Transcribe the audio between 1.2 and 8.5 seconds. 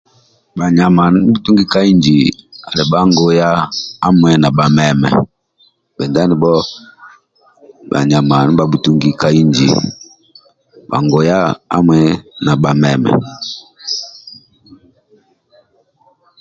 nibhutungi ka inji ali bhanguya hamui na bhameme bhenjo andibho banyama